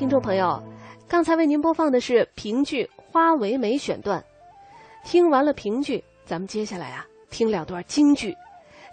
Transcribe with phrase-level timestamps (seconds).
[0.00, 0.62] 听众朋友，
[1.06, 4.24] 刚才为您播放的是评剧《花为媒》选段。
[5.04, 8.34] 听完了评剧，咱们接下来啊，听两段京剧，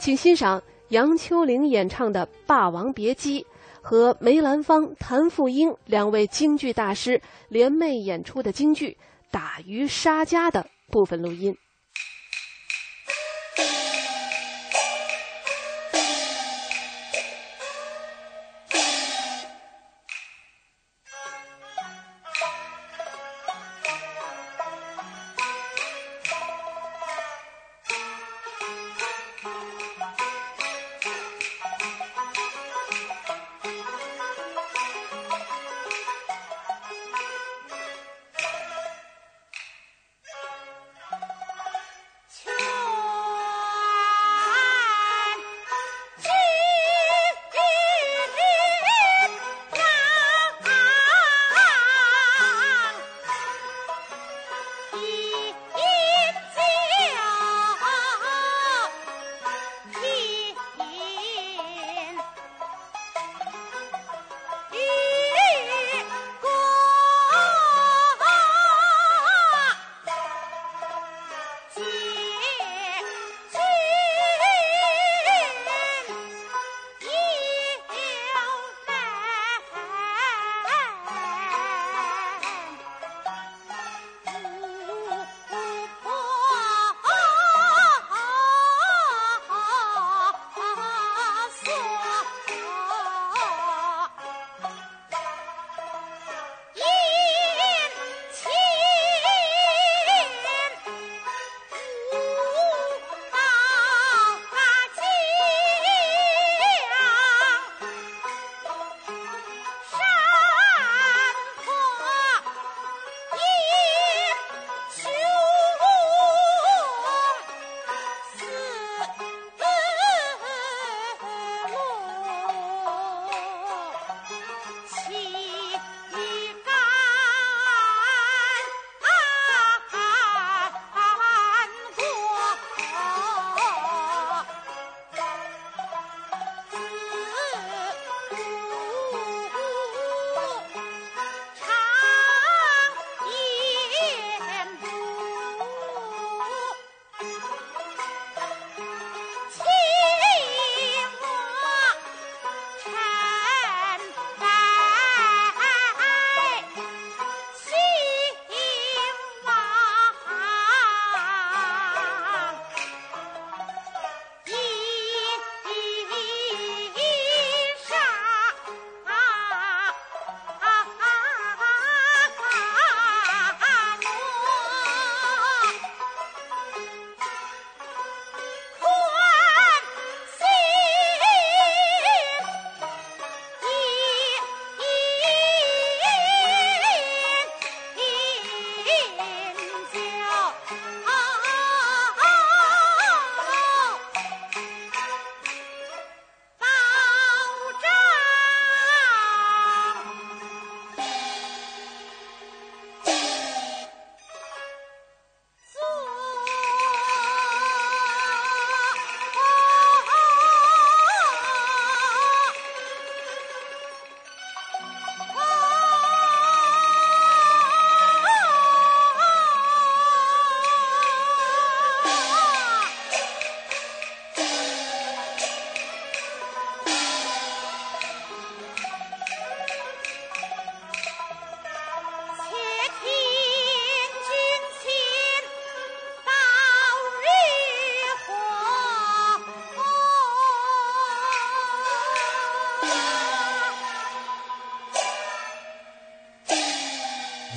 [0.00, 3.42] 请欣赏杨秋玲演唱的《霸王别姬》
[3.82, 8.92] 和梅兰芳、谭富英两位京剧大师联袂演出的京剧
[9.30, 11.54] 《打渔杀家》的部分录音。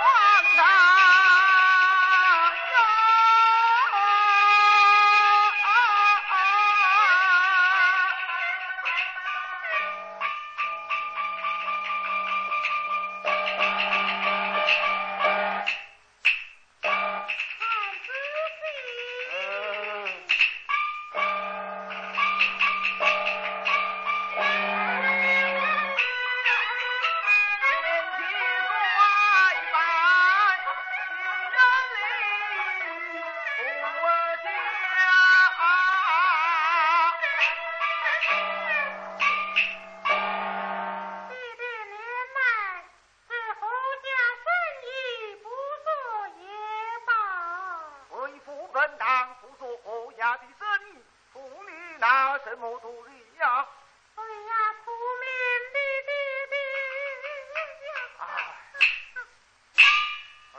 [0.00, 0.39] Bye.
[52.50, 53.12] 什么都一？
[53.38, 53.62] 哎呀，
[54.84, 55.24] 苦命
[55.72, 55.78] 的！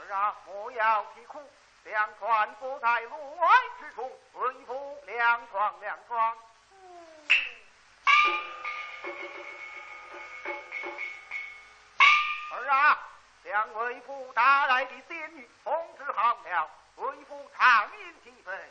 [0.14, 1.38] 啊，莫要啼哭，
[1.84, 3.46] 粮船不在路外
[3.78, 4.10] 之处。
[4.32, 6.38] 为父粮床粮庄。
[12.52, 12.98] 儿啊，
[13.42, 18.70] 两位父打来的仙女通知好了，为父长饮几分。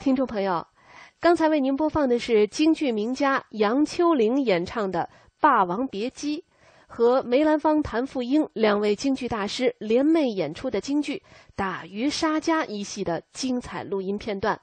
[0.00, 0.66] 听众朋友，
[1.20, 5.10] 刚才为您播放的是京剧名家杨秋玲演唱的
[5.42, 6.38] 《霸王别姬》
[6.86, 11.16] 和梅兰芳、谭富英两位京剧大师联袂演出的京剧
[11.54, 14.58] 《打鱼杀家》一戏的精彩录音片段。